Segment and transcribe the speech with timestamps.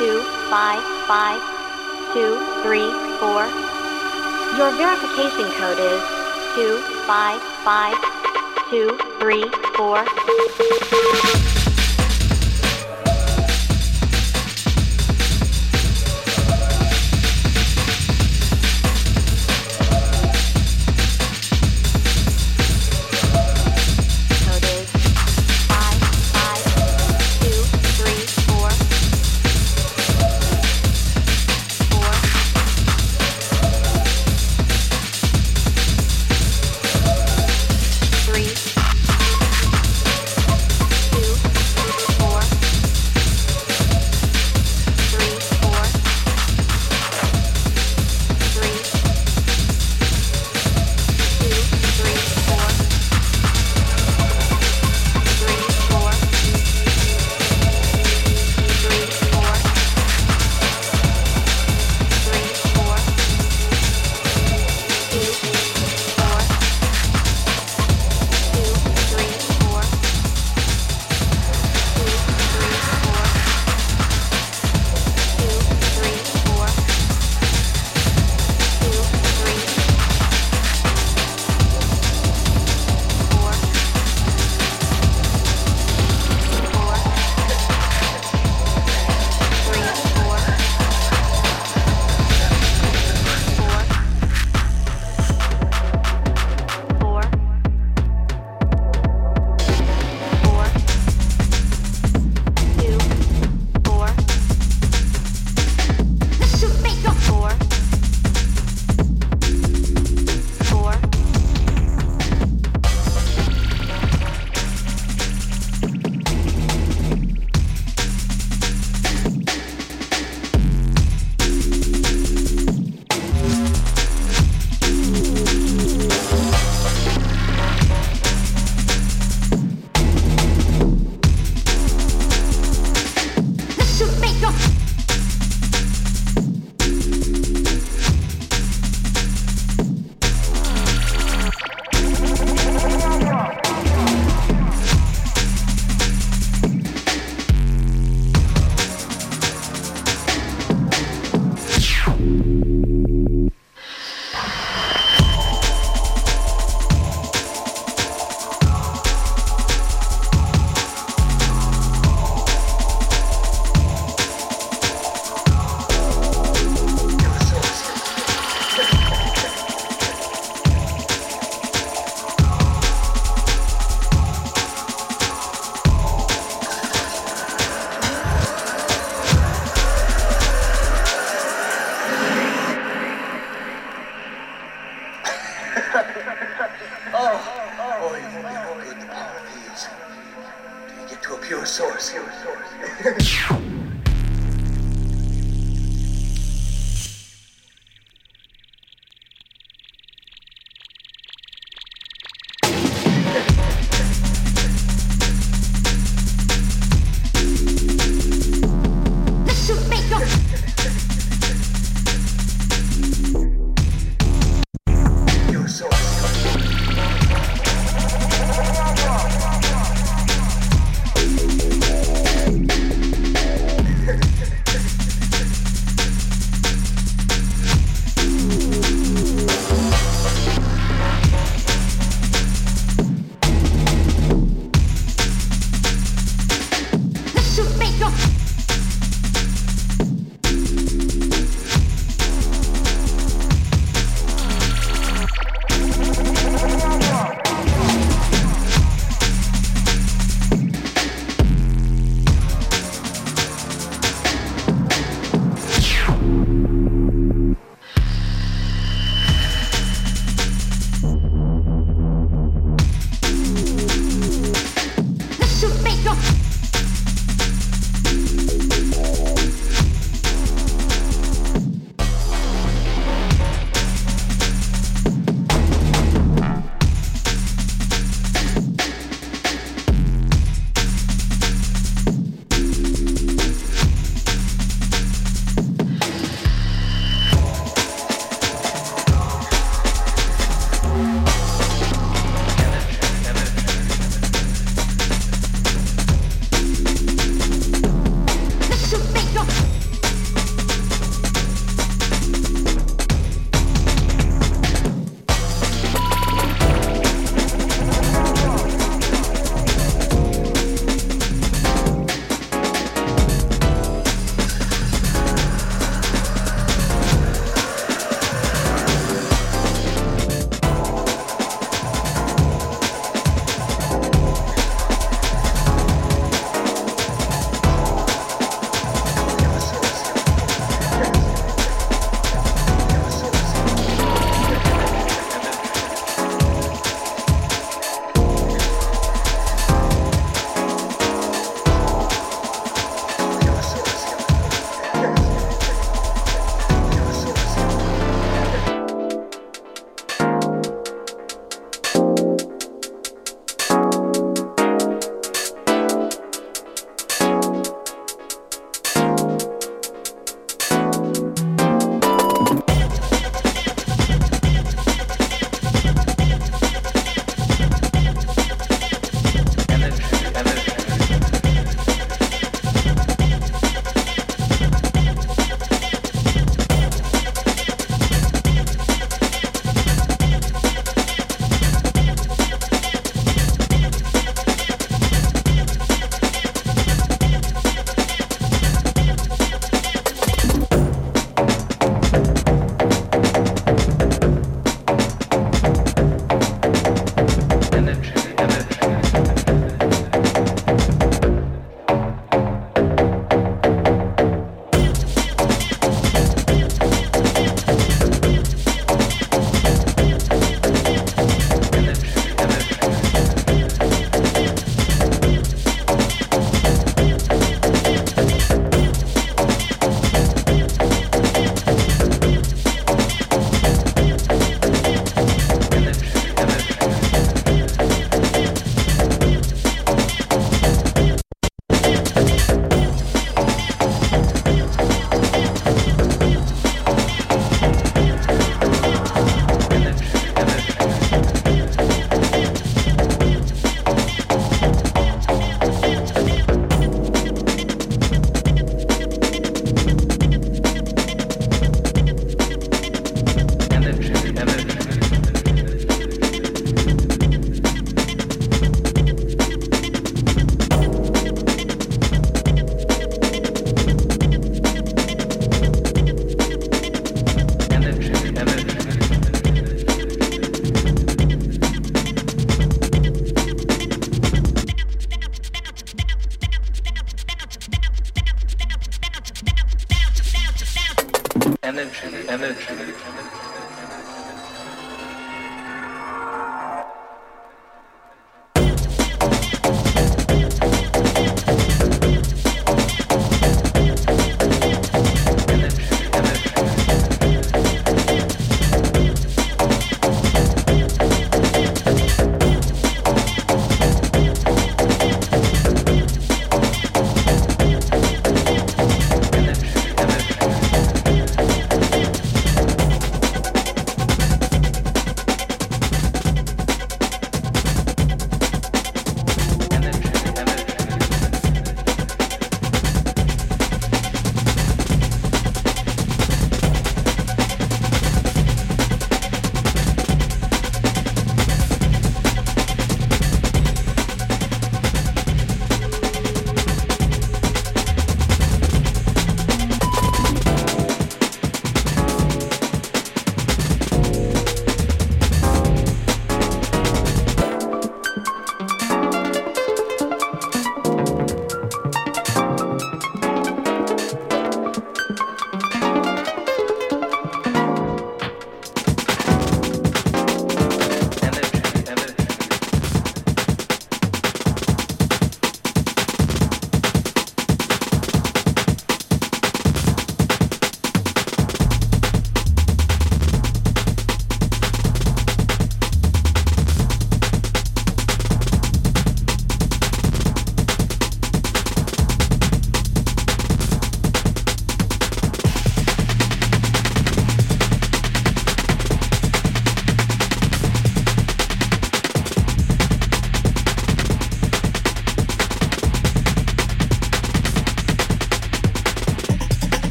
[0.00, 1.38] two, five, five,
[2.14, 3.44] two, three, four.
[4.56, 6.00] Your verification code is
[6.54, 7.98] two, five, five,
[8.70, 9.44] two, three,
[9.76, 11.49] four.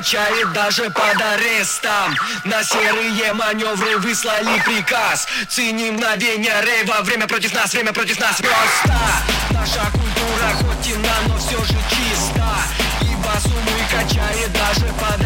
[0.00, 2.16] качает даже под арестом.
[2.44, 5.28] На серые маневры выслали приказ.
[5.46, 8.40] Ценим мгновение рейва, время против нас, время против нас.
[8.40, 8.98] Просто
[9.50, 12.56] наша культура хоть темна, но все же чиста.
[13.02, 15.19] И басу мы качает даже под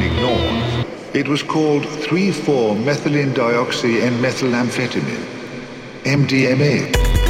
[0.00, 0.86] ignored.
[1.14, 5.26] It was called 3,4-methylene dioxy-N-methylamphetamine,
[6.04, 7.21] MDMA.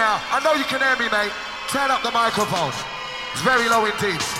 [0.00, 0.16] Now.
[0.32, 1.32] I know you can hear me, mate.
[1.68, 2.72] Turn up the microphone.
[3.32, 4.39] It's very low indeed.